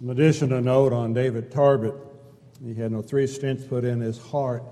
[0.00, 1.98] An additional note on David Tarbert.
[2.64, 4.62] He had no three stents put in his heart.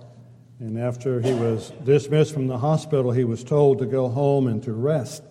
[0.61, 4.63] And after he was dismissed from the hospital, he was told to go home and
[4.63, 5.25] to rest.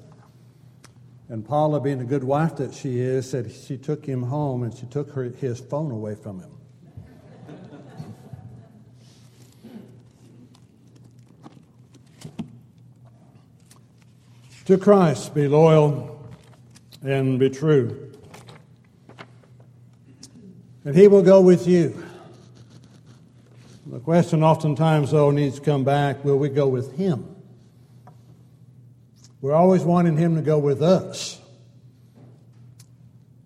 [1.30, 4.76] And Paula, being a good wife that she is, said she took him home and
[4.76, 6.52] she took her, his phone away from him.
[14.66, 16.28] to Christ, be loyal
[17.02, 18.15] and be true.
[20.86, 22.02] And He will go with you.
[23.88, 27.36] The question oftentimes, though, needs to come back will we go with Him?
[29.42, 31.42] We're always wanting Him to go with us.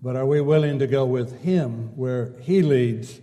[0.01, 3.19] But are we willing to go with Him where He leads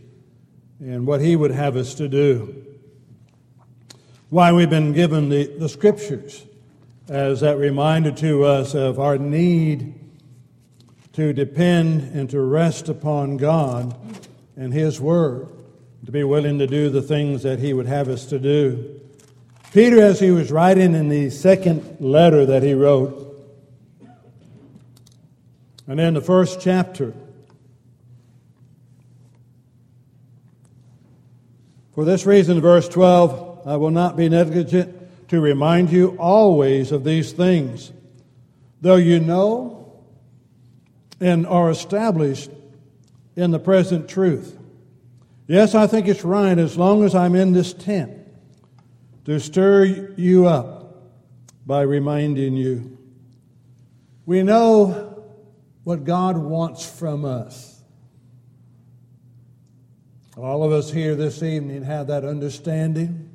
[0.81, 2.65] and what He would have us to do?
[4.31, 6.45] Why we've been given the, the Scriptures
[7.09, 10.06] as that reminder to us of our need
[11.17, 13.97] to depend and to rest upon God
[14.55, 15.49] and His Word,
[16.05, 19.01] to be willing to do the things that He would have us to do.
[19.73, 23.23] Peter, as he was writing in the second letter that he wrote,
[25.87, 27.15] and in the first chapter,
[31.95, 37.05] for this reason, verse 12, I will not be negligent to remind you always of
[37.05, 37.91] these things,
[38.83, 39.76] though you know
[41.21, 42.51] and are established
[43.35, 44.59] in the present truth.
[45.47, 48.13] Yes, I think it's right as long as I'm in this tent
[49.25, 50.97] to stir you up
[51.65, 52.99] by reminding you.
[54.25, 55.25] We know
[55.85, 57.81] what God wants from us.
[60.37, 63.31] All of us here this evening have that understanding.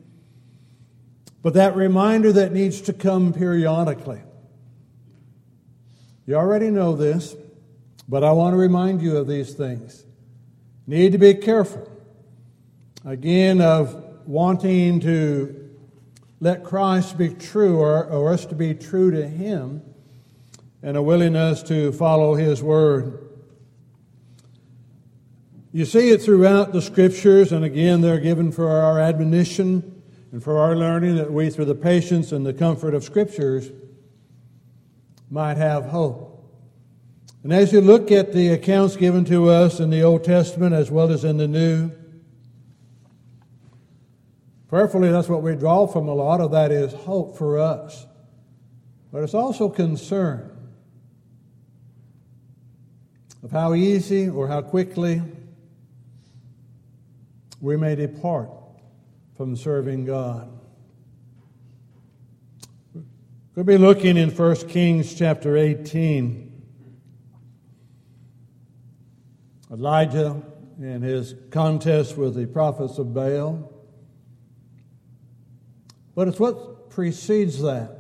[1.42, 4.22] But that reminder that needs to come periodically.
[6.28, 7.36] You already know this,
[8.08, 10.06] but I want to remind you of these things.
[10.88, 11.90] Need to be careful,
[13.06, 15.70] again, of wanting to
[16.40, 19.84] let Christ be true or, or us to be true to Him
[20.82, 23.30] and a willingness to follow His Word.
[25.72, 30.02] You see it throughout the Scriptures, and again, they're given for our admonition
[30.32, 33.70] and for our learning that we, through the patience and the comfort of Scriptures,
[35.30, 36.31] might have hope.
[37.44, 40.92] And as you look at the accounts given to us in the Old Testament as
[40.92, 41.92] well as in the New,
[44.68, 48.06] prayerfully that's what we draw from a lot of that is hope for us.
[49.12, 50.56] But it's also concern
[53.44, 55.22] of how easy or how quickly
[57.60, 58.52] we may depart
[59.36, 60.48] from serving God.
[63.56, 66.51] We'll be looking in 1 Kings chapter 18.
[69.72, 70.42] Elijah
[70.82, 73.72] and his contest with the prophets of Baal.
[76.14, 78.00] But it's what precedes that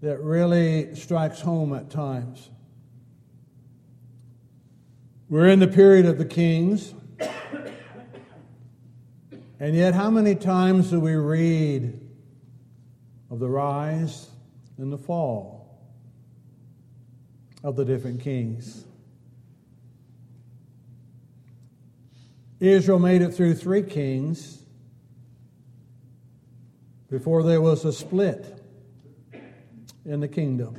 [0.00, 2.48] that really strikes home at times.
[5.28, 6.94] We're in the period of the kings.
[9.60, 12.00] And yet, how many times do we read
[13.30, 14.30] of the rise
[14.78, 15.78] and the fall
[17.62, 18.86] of the different kings?
[22.60, 24.62] Israel made it through three kings
[27.10, 28.62] before there was a split
[30.04, 30.76] in the kingdom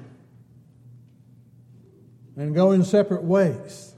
[2.35, 3.95] and go in separate ways.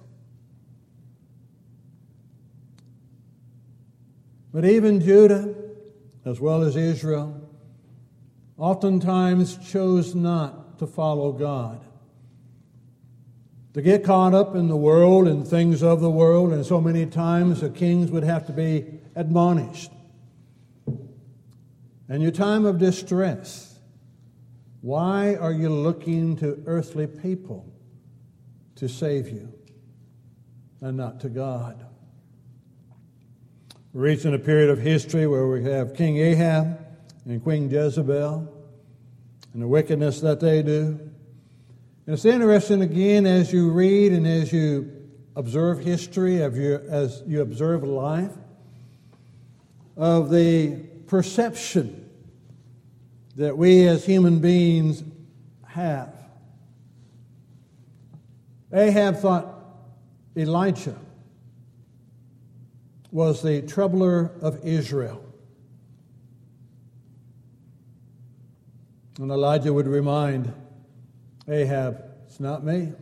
[4.54, 5.54] But even Judah,
[6.26, 7.50] as well as Israel,
[8.58, 11.84] oftentimes chose not to follow God.
[13.74, 17.08] To get caught up in the world and things of the world, and so many
[17.08, 19.92] times the kings would have to be admonished.
[22.08, 23.80] And your time of distress,
[24.82, 27.66] why are you looking to earthly people
[28.76, 29.52] to save you
[30.82, 31.84] and not to God?
[33.94, 36.80] We're reaching a period of history where we have King Ahab
[37.26, 38.54] and Queen Jezebel
[39.54, 41.00] and the wickedness that they do.
[42.06, 44.92] And it's interesting again as you read and as you
[45.38, 48.34] observe history, as you observe life,
[49.96, 50.76] of the
[51.08, 52.10] perception
[53.36, 55.04] that we as human beings
[55.66, 56.14] have.
[58.74, 59.64] Ahab thought
[60.36, 61.00] Elijah
[63.12, 65.24] was the troubler of Israel.
[69.20, 70.52] And Elijah would remind
[71.48, 72.94] Ahab, It's not me.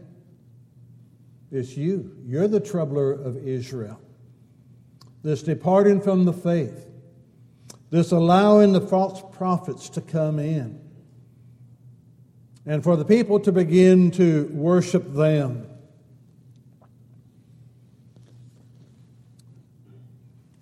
[1.51, 2.15] It's you.
[2.25, 3.99] You're the troubler of Israel.
[5.23, 6.89] This departing from the faith,
[7.89, 10.79] this allowing the false prophets to come in,
[12.65, 15.67] and for the people to begin to worship them.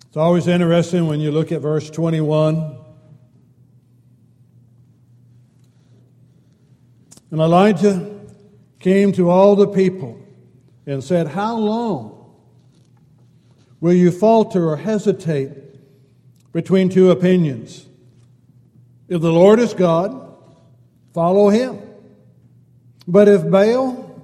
[0.08, 2.79] It's always interesting when you look at verse 21.
[7.30, 8.18] And Elijah
[8.80, 10.20] came to all the people
[10.86, 12.34] and said, How long
[13.80, 15.52] will you falter or hesitate
[16.52, 17.86] between two opinions?
[19.08, 20.36] If the Lord is God,
[21.12, 21.78] follow him.
[23.06, 24.22] But if Baal,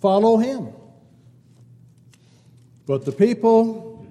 [0.00, 0.68] follow him.
[2.86, 4.06] But the people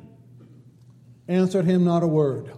[1.28, 2.52] answered him not a word.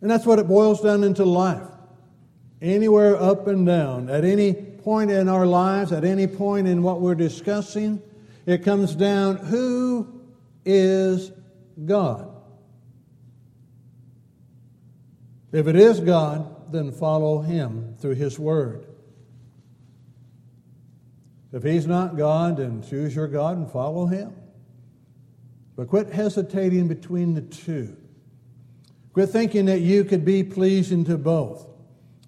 [0.00, 1.66] And that's what it boils down into life.
[2.60, 7.00] Anywhere up and down, at any point in our lives, at any point in what
[7.00, 8.02] we're discussing,
[8.46, 10.08] it comes down who
[10.64, 11.30] is
[11.84, 12.34] God?
[15.52, 18.86] If it is God, then follow Him through His Word.
[21.52, 24.34] If He's not God, then choose your God and follow Him.
[25.76, 27.96] But quit hesitating between the two.
[29.12, 31.67] Quit thinking that you could be pleasing to both.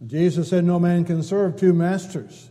[0.07, 2.51] Jesus said, No man can serve two masters.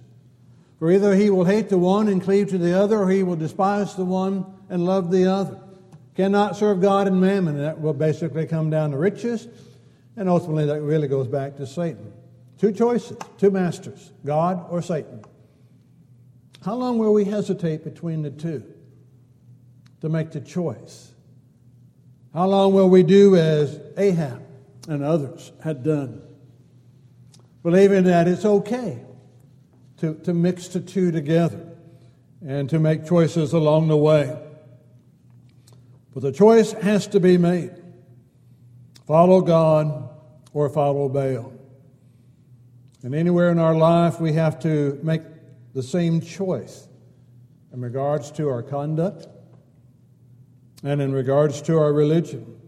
[0.78, 3.36] For either he will hate the one and cleave to the other, or he will
[3.36, 5.60] despise the one and love the other.
[6.16, 7.56] Cannot serve God and mammon.
[7.56, 9.48] And that will basically come down to riches,
[10.16, 12.14] and ultimately that really goes back to Satan.
[12.58, 15.24] Two choices, two masters, God or Satan.
[16.64, 18.64] How long will we hesitate between the two
[20.02, 21.12] to make the choice?
[22.34, 24.46] How long will we do as Ahab
[24.88, 26.22] and others had done?
[27.64, 29.00] Believing that it's okay
[29.98, 31.66] to, to mix the two together
[32.46, 34.38] and to make choices along the way.
[36.14, 37.76] But the choice has to be made
[39.06, 40.08] follow God
[40.54, 41.52] or follow Baal.
[43.02, 45.24] And anywhere in our life, we have to make
[45.74, 46.88] the same choice
[47.74, 49.28] in regards to our conduct
[50.84, 52.60] and in regards to our religion.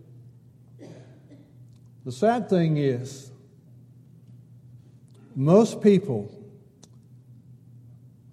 [2.06, 3.31] The sad thing is,
[5.36, 6.38] most people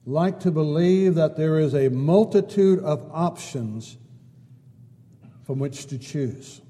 [0.06, 3.96] like to believe that there is a multitude of options
[5.44, 6.60] from which to choose.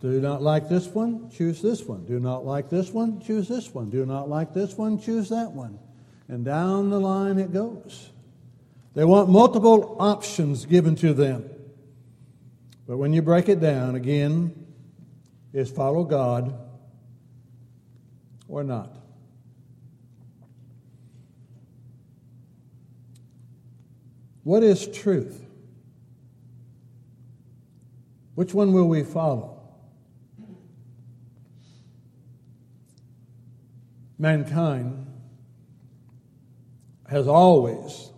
[0.00, 1.30] Do not like this one?
[1.30, 2.04] Choose this one.
[2.04, 3.20] Do not like this one?
[3.20, 3.90] Choose this one.
[3.90, 4.98] Do not like this one?
[4.98, 5.78] Choose that one.
[6.28, 8.10] And down the line it goes.
[8.94, 11.48] They want multiple options given to them.
[12.86, 14.66] But when you break it down, again,
[15.52, 16.54] is follow God
[18.48, 18.90] or not?
[24.42, 25.42] What is truth?
[28.34, 29.62] Which one will we follow?
[34.18, 35.06] Mankind
[37.08, 38.10] has always,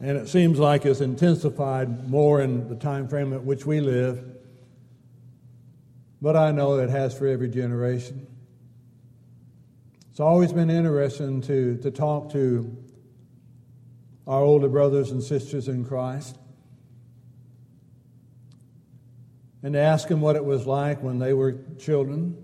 [0.00, 4.24] and it seems like it's intensified more in the time frame at which we live,
[6.20, 8.33] but I know it has for every generation
[10.14, 12.72] it's always been interesting to, to talk to
[14.28, 16.38] our older brothers and sisters in Christ
[19.64, 22.40] and to ask them what it was like when they were children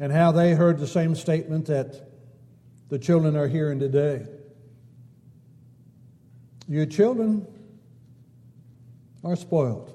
[0.00, 2.08] and how they heard the same statement that
[2.88, 4.24] the children are hearing today.
[6.66, 7.46] You children
[9.22, 9.92] are spoiled.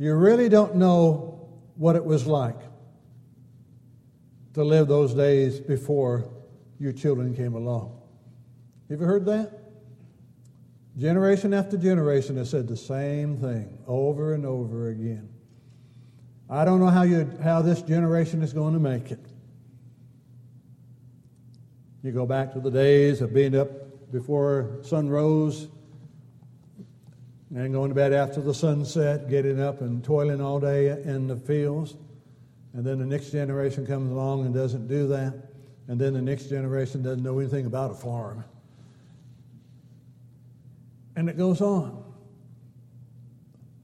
[0.00, 1.35] You really don't know
[1.76, 2.58] what it was like
[4.54, 6.30] to live those days before
[6.78, 8.00] your children came along.
[8.88, 9.52] Have you heard that?
[10.96, 15.28] Generation after generation has said the same thing over and over again.
[16.48, 19.20] I don't know how, you, how this generation is going to make it.
[22.02, 25.68] You go back to the days of being up before sun rose
[27.54, 31.36] and going to bed after the sunset, getting up and toiling all day in the
[31.36, 31.94] fields.
[32.72, 35.34] And then the next generation comes along and doesn't do that.
[35.88, 38.44] And then the next generation doesn't know anything about a farm.
[41.14, 42.02] And it goes on.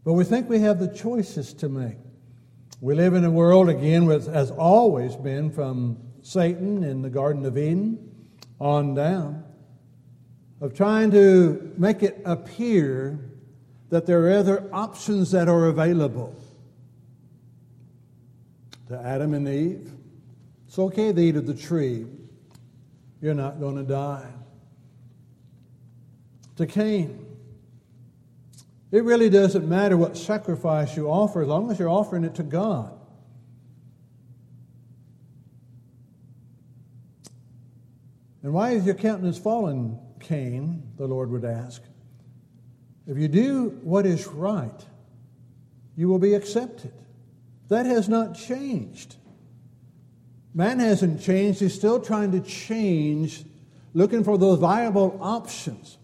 [0.04, 1.96] But we think we have the choices to make.
[2.80, 7.46] We live in a world, again, which has always been from Satan in the Garden
[7.46, 8.26] of Eden
[8.58, 9.44] on down,
[10.60, 13.31] of trying to make it appear
[13.92, 16.34] that there are other options that are available.
[18.88, 19.92] to Adam and Eve.
[20.66, 22.06] It's okay to eat of the tree.
[23.20, 24.26] You're not going to die.
[26.56, 27.22] To Cain,
[28.90, 32.42] it really doesn't matter what sacrifice you offer as long as you're offering it to
[32.42, 32.98] God.
[38.42, 40.82] And why is your countenance fallen, Cain?
[40.96, 41.82] The Lord would ask.
[43.06, 44.86] If you do what is right,
[45.96, 46.92] you will be accepted.
[47.68, 49.16] That has not changed.
[50.54, 51.60] Man hasn't changed.
[51.60, 53.44] He's still trying to change,
[53.94, 55.98] looking for those viable options.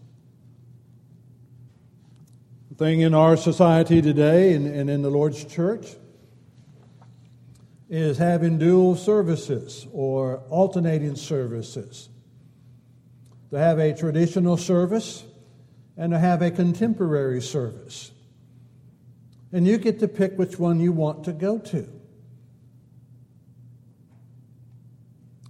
[2.69, 5.87] The thing in our society today and, and in the Lord's church
[7.89, 12.09] is having dual services or alternating services.
[13.51, 15.23] To have a traditional service
[15.99, 18.11] and to have a contemporary service.
[19.51, 21.87] And you get to pick which one you want to go to.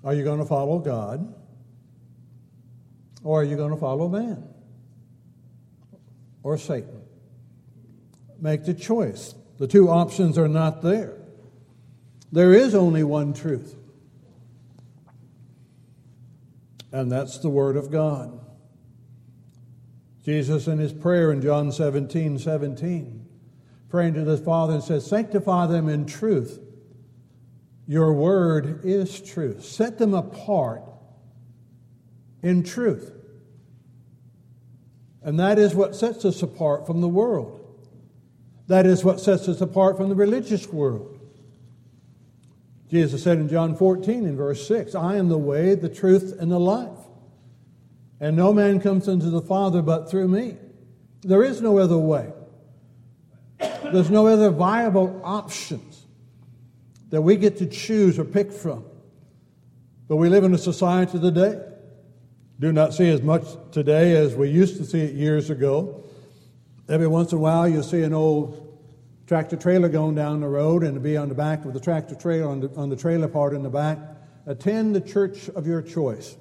[0.03, 1.35] Are you going to follow God?
[3.23, 4.43] Or are you going to follow man?
[6.41, 7.03] Or Satan?
[8.41, 9.35] Make the choice.
[9.59, 11.15] The two options are not there.
[12.31, 13.75] There is only one truth,
[16.91, 18.39] and that's the Word of God.
[20.23, 23.25] Jesus, in his prayer in John 17 17,
[23.89, 26.59] praying to the Father and says, Sanctify them in truth.
[27.87, 29.65] Your word is truth.
[29.65, 30.83] Set them apart
[32.43, 33.11] in truth.
[35.23, 37.55] And that is what sets us apart from the world.
[38.67, 41.19] That is what sets us apart from the religious world.
[42.89, 46.51] Jesus said in John 14, in verse 6, I am the way, the truth, and
[46.51, 47.08] the life.
[48.19, 50.57] And no man comes unto the Father but through me.
[51.21, 52.31] There is no other way.
[53.59, 56.05] There's no other viable options
[57.09, 58.85] that we get to choose or pick from.
[60.07, 61.61] But we live in a society today.
[62.59, 66.03] Do not see as much today as we used to see it years ago.
[66.89, 68.65] Every once in a while, you'll see an old
[69.27, 72.15] tractor trailer going down the road, and to be on the back of the tractor
[72.15, 73.99] trailer, on the, on the trailer part in the back,
[74.47, 76.35] attend the church of your choice.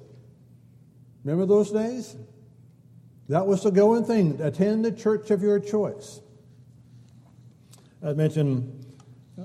[1.29, 2.15] Remember those days?
[3.27, 4.41] That was the going thing.
[4.41, 6.21] Attend the church of your choice.
[8.03, 8.95] I mentioned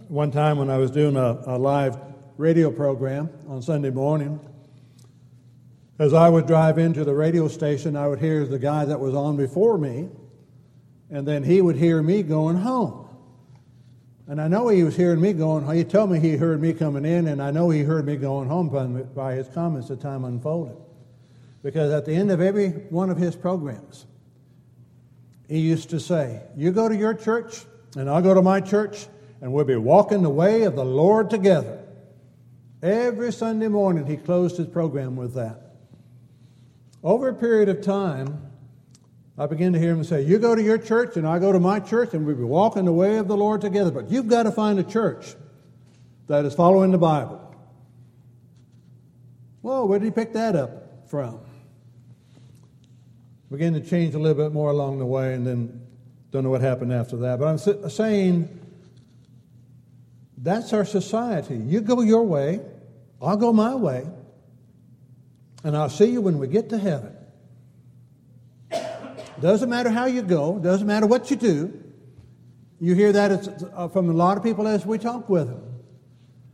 [0.09, 1.99] one time when I was doing a, a live
[2.39, 4.41] radio program on Sunday morning.
[5.99, 9.15] As I would drive into the radio station, I would hear the guy that was
[9.15, 10.09] on before me,
[11.11, 13.11] and then he would hear me going home.
[14.27, 17.05] And I know he was hearing me going He told me he heard me coming
[17.05, 20.79] in, and I know he heard me going home by his comments as time unfolded.
[21.65, 24.05] Because at the end of every one of his programs,
[25.49, 27.65] he used to say, You go to your church,
[27.97, 29.07] and I'll go to my church,
[29.41, 31.83] and we'll be walking the way of the Lord together.
[32.83, 35.77] Every Sunday morning, he closed his program with that.
[37.03, 38.43] Over a period of time,
[39.39, 41.61] I began to hear him say, You go to your church, and I go to
[41.61, 43.91] my church, and we'll be walking the way of the Lord together.
[43.91, 45.35] But you've got to find a church
[46.27, 47.41] that is following the Bible.
[49.63, 51.41] Well, where did he pick that up from?
[53.51, 55.81] Began to change a little bit more along the way, and then
[56.31, 58.49] don't know what happened after that, but I'm saying
[60.39, 61.57] that's our society.
[61.57, 62.61] You go your way,
[63.23, 64.05] I'll go my way,
[65.63, 67.15] and I'll see you when we get to heaven.
[69.41, 71.81] Doesn't matter how you go, doesn't matter what you do.
[72.81, 75.63] You hear that uh, from a lot of people as we talk with them.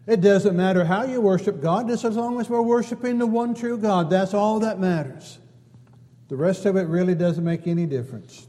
[0.06, 3.54] It doesn't matter how you worship God, just as long as we're worshiping the one
[3.54, 4.10] true God.
[4.10, 5.38] That's all that matters.
[6.30, 8.46] The rest of it really doesn't make any difference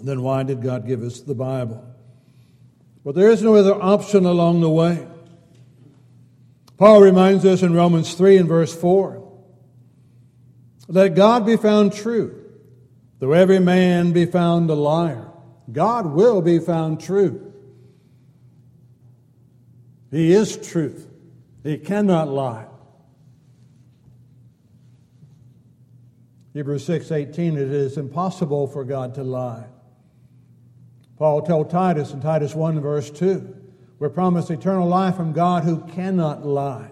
[0.00, 1.82] then why did God give us the Bible?
[3.04, 5.06] But there is no other option along the way.
[6.76, 9.22] Paul reminds us in Romans 3 and verse 4
[10.88, 12.44] let God be found true,
[13.18, 15.26] though every man be found a liar.
[15.72, 17.52] God will be found true.
[20.12, 21.08] He is truth.
[21.64, 22.66] He cannot lie.
[26.56, 29.66] Hebrews 6:18 it is impossible for God to lie.
[31.18, 33.54] Paul told Titus in Titus 1 verse 2,
[33.98, 36.90] we're promised eternal life from God who cannot lie.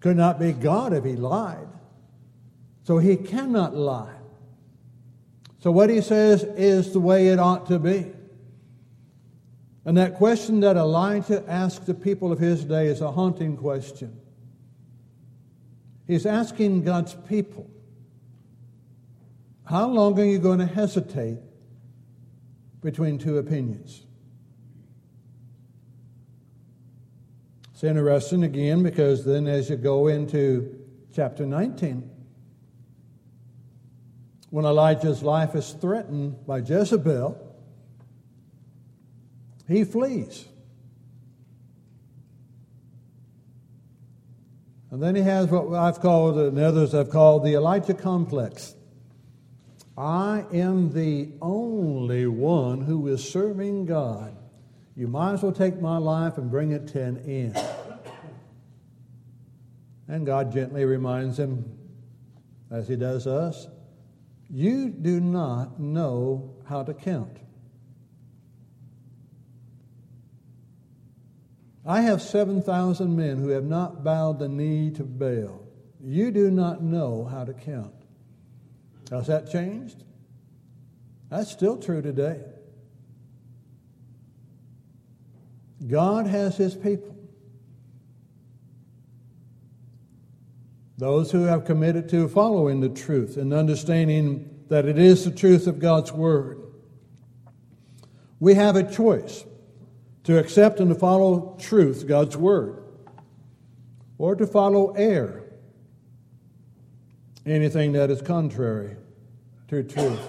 [0.00, 1.68] Could not be God if he lied.
[2.84, 4.16] So he cannot lie.
[5.58, 8.12] So what he says is the way it ought to be.
[9.84, 14.18] And that question that Elijah asked the people of his day is a haunting question.
[16.06, 17.70] He's asking God's people,
[19.70, 21.38] how long are you going to hesitate
[22.80, 24.02] between two opinions.
[27.72, 30.76] It's interesting again because then as you go into
[31.14, 32.10] chapter 19,
[34.50, 37.46] when Elijah's life is threatened by Jezebel,
[39.68, 40.46] he flees.
[44.90, 48.74] And then he has what I've called, and others have called, the Elijah complex.
[50.00, 54.34] I am the only one who is serving God.
[54.96, 57.62] You might as well take my life and bring it to an end.
[60.08, 61.78] And God gently reminds him,
[62.70, 63.68] as he does us,
[64.48, 67.36] you do not know how to count.
[71.84, 75.66] I have 7,000 men who have not bowed the knee to Baal.
[76.02, 77.99] You do not know how to count.
[79.10, 80.04] Has that changed?
[81.28, 82.40] That's still true today.
[85.86, 87.16] God has his people.
[90.98, 95.66] Those who have committed to following the truth and understanding that it is the truth
[95.66, 96.60] of God's Word.
[98.38, 99.44] We have a choice
[100.24, 102.84] to accept and to follow truth, God's Word,
[104.18, 105.49] or to follow error,
[107.46, 108.96] anything that is contrary
[109.68, 110.20] to truth.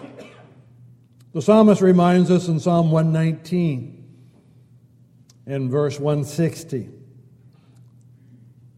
[1.33, 3.97] The psalmist reminds us in Psalm 119
[5.47, 6.89] in verse 160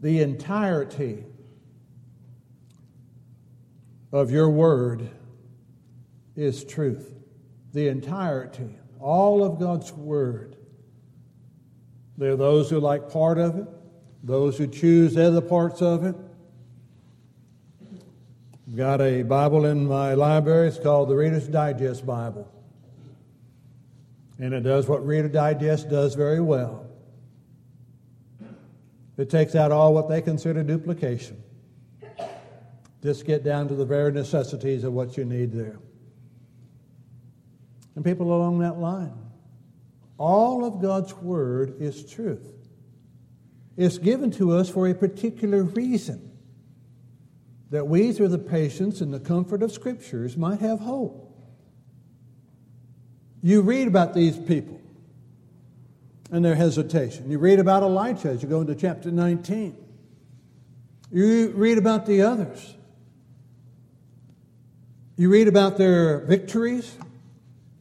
[0.02, 1.24] the entirety
[4.12, 5.10] of your word
[6.36, 7.16] is truth.
[7.72, 10.58] The entirety, all of God's word
[12.18, 13.68] there are those who like part of it,
[14.24, 16.16] those who choose other parts of it.
[18.74, 20.68] I've got a Bible in my library.
[20.68, 22.52] It's called the Reader's Digest Bible.
[24.40, 26.88] And it does what Reader Digest does very well.
[29.16, 31.44] It takes out all what they consider duplication.
[33.04, 35.78] Just get down to the very necessities of what you need there.
[37.96, 39.14] And people along that line.
[40.18, 42.52] All of God's Word is truth.
[43.78, 46.33] It's given to us for a particular reason
[47.74, 51.36] that we, through the patience and the comfort of Scriptures, might have hope.
[53.42, 54.80] You read about these people
[56.32, 57.32] and their hesitation.
[57.32, 59.76] You read about Elijah as you go into chapter 19.
[61.12, 62.76] You read about the others.
[65.18, 66.96] You read about their victories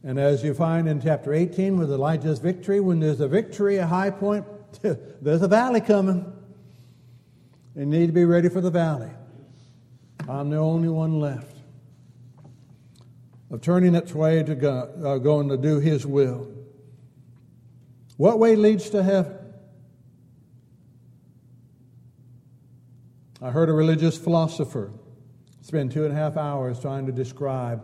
[0.03, 3.85] and as you find in chapter 18 with Elijah's victory, when there's a victory, a
[3.85, 4.43] high point,
[4.81, 6.25] there's a valley coming.
[7.75, 9.11] You need to be ready for the valley.
[10.27, 11.57] I'm the only one left.
[13.51, 16.47] Of turning its way to God, uh, going to do His will.
[18.17, 19.37] What way leads to heaven?
[23.41, 24.91] I heard a religious philosopher
[25.61, 27.83] spend two and a half hours trying to describe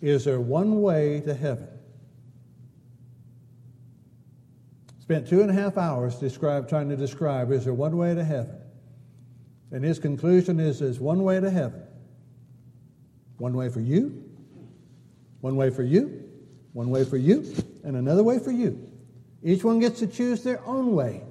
[0.00, 1.68] is there one way to heaven?
[5.00, 8.24] Spent two and a half hours describe, trying to describe is there one way to
[8.24, 8.63] heaven?
[9.70, 11.82] And his conclusion is there's one way to heaven.
[13.38, 14.24] One way for you,
[15.40, 16.22] one way for you,
[16.72, 18.88] one way for you, and another way for you.
[19.42, 21.22] Each one gets to choose their own way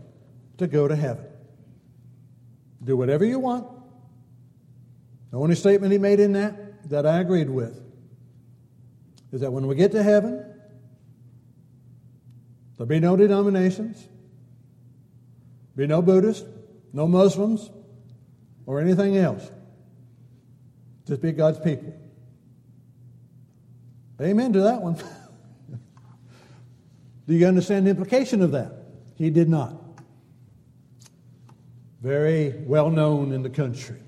[0.58, 1.26] to go to heaven.
[2.84, 3.68] Do whatever you want.
[5.32, 7.80] The only statement he made in that that I agreed with
[9.32, 10.46] is that when we get to heaven,
[12.78, 14.08] there'll be no denominations,
[15.76, 16.46] be no Buddhists,
[16.92, 17.72] no Muslims,
[18.66, 19.50] or anything else.
[21.06, 21.94] Just be God's people.
[24.22, 24.96] Amen to that one.
[27.28, 28.74] Do you understand the implication of that?
[29.16, 29.76] He did not.
[32.02, 34.00] Very well known in the country.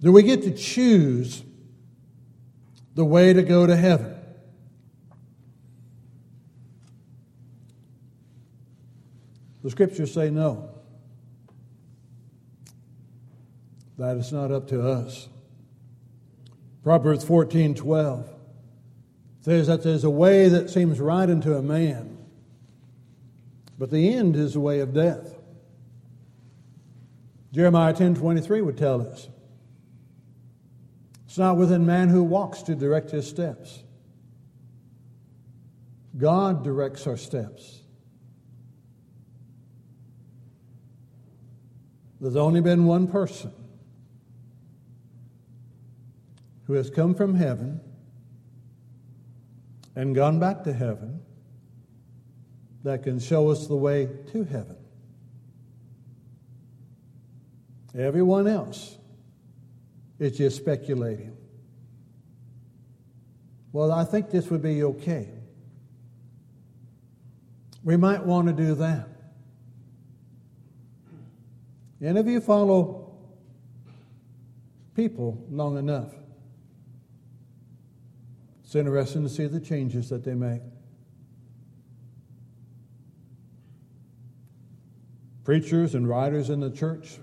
[0.00, 1.42] Do we get to choose
[2.96, 4.14] the way to go to heaven.
[9.62, 10.75] The scriptures say no.
[13.98, 15.28] That is not up to us.
[16.82, 18.30] Proverbs 14 12
[19.40, 22.18] says that there's a way that seems right unto a man,
[23.78, 25.36] but the end is the way of death.
[27.52, 29.28] Jeremiah 10 23 would tell us
[31.26, 33.82] it's not within man who walks to direct his steps.
[36.16, 37.80] God directs our steps.
[42.20, 43.52] There's only been one person
[46.66, 47.80] who has come from heaven
[49.94, 51.20] and gone back to heaven
[52.82, 54.76] that can show us the way to heaven.
[57.96, 58.96] Everyone else
[60.18, 61.36] is just speculating.
[63.72, 65.28] Well, I think this would be okay.
[67.84, 69.08] We might want to do that.
[72.00, 73.14] And if you follow
[74.94, 76.12] people long enough,
[78.66, 80.60] it's interesting to see the changes that they make.
[85.44, 87.18] Preachers and writers in the church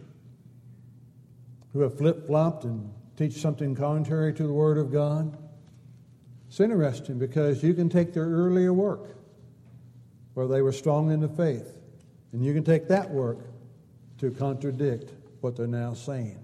[1.73, 5.37] who have flip flopped and teach something contrary to the Word of God.
[6.47, 9.17] It's interesting because you can take their earlier work
[10.35, 11.77] where they were strong in the faith,
[12.31, 13.39] and you can take that work
[14.19, 16.39] to contradict what they're now saying.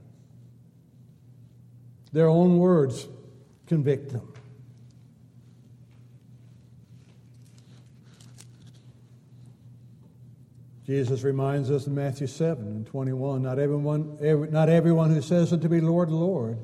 [2.12, 3.08] Their own words
[3.66, 4.34] convict them.
[10.90, 15.54] Jesus reminds us in Matthew 7 and 21 not everyone, every, not everyone who says
[15.54, 16.58] unto me, Lord, Lord,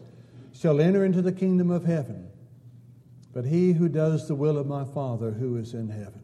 [0.51, 2.27] shall enter into the kingdom of heaven,
[3.35, 6.21] but he who does the will of my Father who is in heaven.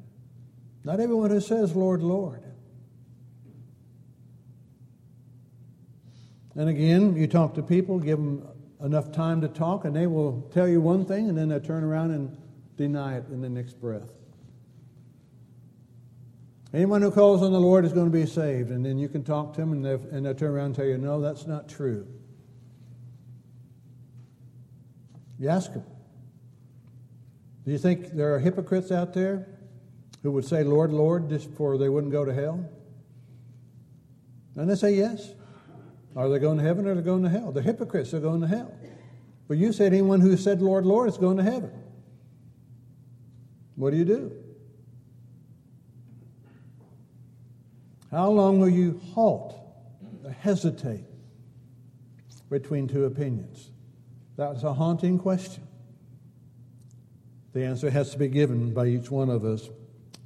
[0.83, 2.43] Not everyone who says, Lord, Lord.
[6.55, 8.47] And again, you talk to people, give them
[8.83, 11.83] enough time to talk, and they will tell you one thing, and then they turn
[11.83, 12.35] around and
[12.77, 14.09] deny it in the next breath.
[16.73, 18.71] Anyone who calls on the Lord is going to be saved.
[18.71, 20.97] And then you can talk to them and, and they'll turn around and tell you,
[20.97, 22.07] no, that's not true.
[25.37, 25.83] You ask them.
[27.65, 29.47] Do you think there are hypocrites out there
[30.23, 32.69] who would say, Lord, Lord, just for they wouldn't go to hell?
[34.55, 35.33] And they say, yes.
[36.15, 37.51] Are they going to heaven or are they going to hell?
[37.51, 38.73] The hypocrites are going to hell.
[39.47, 41.71] But you said anyone who said, Lord, Lord, is going to heaven.
[43.75, 44.40] What do you do?
[48.11, 49.57] How long will you halt,
[50.41, 51.05] hesitate
[52.49, 53.69] between two opinions?
[54.35, 55.65] That's a haunting question.
[57.53, 59.69] The answer has to be given by each one of us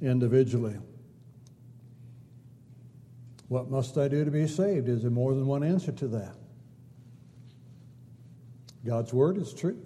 [0.02, 0.76] individually.
[3.48, 4.88] What must I do to be saved?
[4.88, 6.34] Is there more than one answer to that?
[8.84, 9.84] God's word is truth.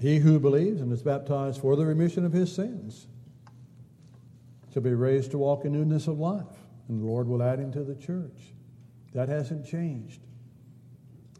[0.00, 3.06] He who believes and is baptized for the remission of his sins
[4.72, 6.46] to be raised to walk in newness of life.
[6.88, 8.54] And the Lord will add him to the church.
[9.12, 10.20] That hasn't changed.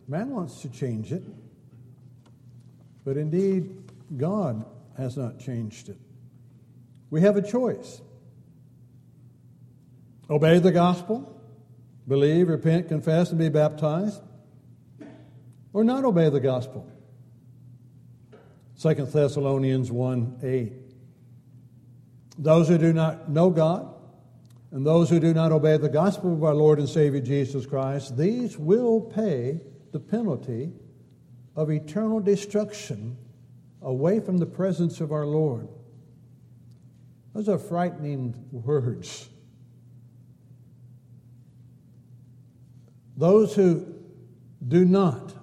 [0.09, 1.23] Man wants to change it,
[3.05, 4.65] but indeed, God
[4.97, 5.99] has not changed it.
[7.11, 8.01] We have a choice
[10.29, 11.41] obey the gospel,
[12.07, 14.23] believe, repent, confess, and be baptized,
[15.73, 16.89] or not obey the gospel.
[18.81, 20.73] 2 Thessalonians 1 8
[22.41, 23.95] those who do not know God,
[24.73, 28.17] and those who do not obey the gospel of our Lord and Savior Jesus Christ,
[28.17, 29.61] these will pay
[29.93, 30.73] the penalty
[31.55, 33.17] of eternal destruction
[33.83, 35.69] away from the presence of our Lord.
[37.35, 39.29] Those are frightening words.
[43.17, 43.87] Those who
[44.67, 45.35] do not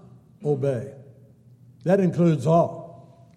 [0.43, 0.93] obey,
[1.83, 2.86] that includes all.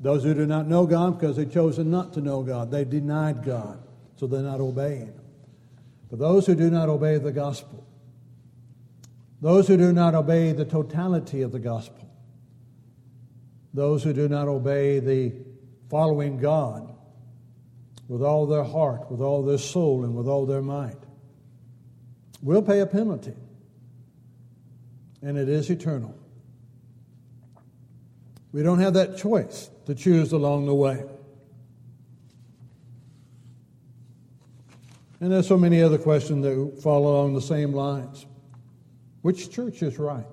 [0.01, 3.45] Those who do not know God because they've chosen not to know God, they've denied
[3.45, 3.83] God,
[4.17, 5.13] so they're not obeying.
[6.09, 7.87] But those who do not obey the gospel,
[9.41, 12.09] those who do not obey the totality of the gospel,
[13.75, 15.35] those who do not obey the
[15.91, 16.95] following God
[18.09, 20.99] with all their heart, with all their soul, and with all their might,
[22.43, 23.35] will pay a penalty.
[25.23, 26.20] And it is eternal.
[28.53, 31.05] We don't have that choice to choose along the way.
[35.21, 38.27] And there's so many other questions that fall along the same lines.
[39.23, 40.25] Which church is right?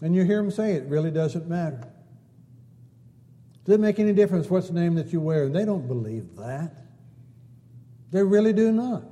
[0.00, 1.80] And you hear them say it really doesn't matter.
[3.64, 5.48] Does it make any difference what's the name that you wear?
[5.48, 6.72] They don't believe that.
[8.12, 9.02] They really do not.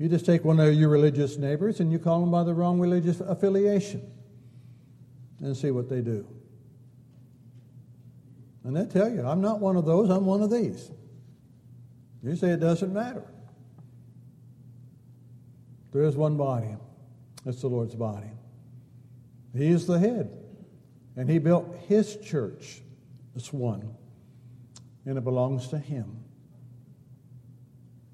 [0.00, 2.80] You just take one of your religious neighbors and you call them by the wrong
[2.80, 4.10] religious affiliation
[5.40, 6.26] and see what they do.
[8.64, 10.90] And they tell you, I'm not one of those, I'm one of these.
[12.22, 13.24] You say it doesn't matter.
[15.92, 16.76] There is one body,
[17.44, 18.30] it's the Lord's body.
[19.54, 20.30] He is the head,
[21.14, 22.80] and He built His church.
[23.36, 23.94] It's one,
[25.04, 26.19] and it belongs to Him.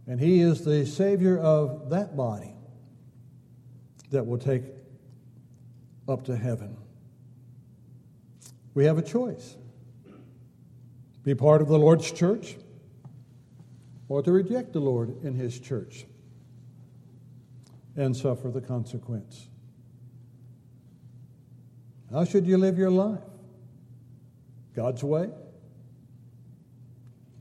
[0.07, 2.55] And He is the Savior of that body
[4.11, 4.63] that will take
[6.09, 6.77] up to heaven.
[8.75, 9.57] We have a choice.
[11.25, 12.57] be part of the Lord's church
[14.09, 16.07] or to reject the Lord in his church
[17.97, 19.49] and suffer the consequence.
[22.13, 23.19] How should you live your life?
[24.75, 25.31] God's way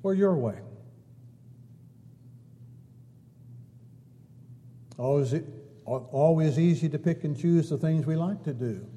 [0.01, 0.57] or your way?
[4.97, 5.35] Always,
[5.85, 8.87] always easy to pick and choose the things we like to do.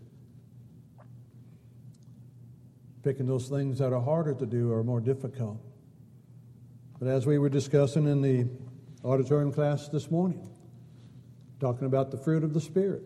[3.03, 5.61] Picking those things that are harder to do or more difficult.
[6.99, 8.49] But as we were discussing in the
[9.05, 10.49] auditorium class this morning,
[11.61, 13.03] talking about the fruit of the Spirit,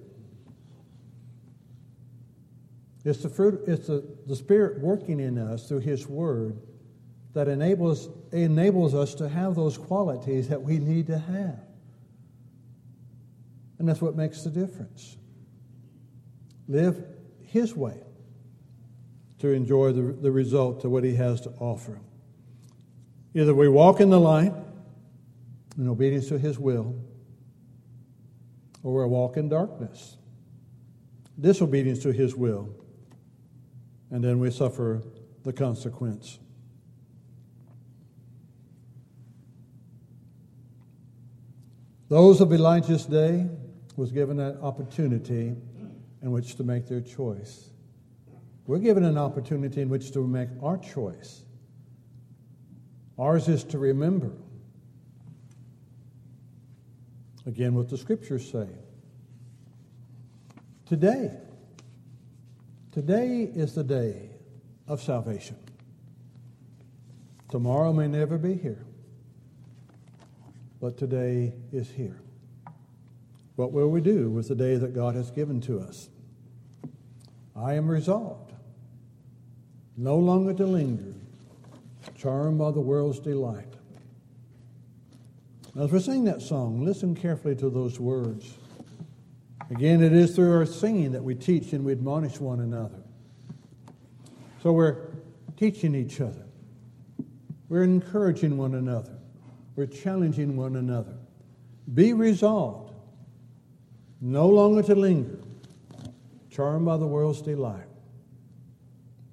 [3.04, 6.60] it's the fruit, it's the, the Spirit working in us through His Word
[7.34, 11.71] that enables, enables us to have those qualities that we need to have.
[13.78, 15.16] And that's what makes the difference.
[16.68, 17.04] Live
[17.40, 18.00] His way
[19.38, 22.00] to enjoy the, the result of what He has to offer.
[23.34, 24.52] Either we walk in the light
[25.76, 26.94] in obedience to His will,
[28.82, 30.16] or we walk in darkness,
[31.40, 32.68] disobedience to His will,
[34.10, 35.02] and then we suffer
[35.42, 36.38] the consequence.
[42.08, 43.48] Those of Elijah's day
[43.96, 45.54] was given an opportunity
[46.22, 47.70] in which to make their choice.
[48.66, 51.42] We're given an opportunity in which to make our choice.
[53.18, 54.32] Ours is to remember.
[57.44, 58.68] Again, what the scriptures say.
[60.86, 61.32] Today,
[62.92, 64.30] today is the day
[64.86, 65.56] of salvation.
[67.50, 68.84] Tomorrow may never be here,
[70.80, 72.20] but today is here.
[73.56, 76.08] What will we do with the day that God has given to us?
[77.54, 78.52] I am resolved
[79.96, 81.14] no longer to linger,
[82.16, 83.74] charmed by the world's delight.
[85.74, 88.54] Now, As we sing that song, listen carefully to those words.
[89.70, 93.02] Again, it is through our singing that we teach and we admonish one another.
[94.62, 95.08] So we're
[95.56, 96.44] teaching each other,
[97.68, 99.18] we're encouraging one another,
[99.76, 101.14] we're challenging one another.
[101.94, 102.91] Be resolved
[104.22, 105.36] no longer to linger,
[106.48, 107.88] charmed by the world's delight.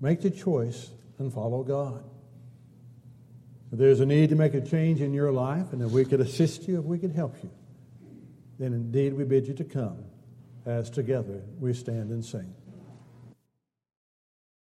[0.01, 2.03] Make the choice and follow God.
[3.71, 6.21] If there's a need to make a change in your life, and if we could
[6.21, 7.51] assist you, if we could help you,
[8.57, 10.03] then indeed we bid you to come
[10.65, 12.53] as together we stand and sing.